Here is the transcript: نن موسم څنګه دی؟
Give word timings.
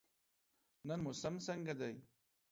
نن 0.87 0.99
موسم 1.05 1.35
څنګه 1.45 1.73
دی؟ 1.79 1.93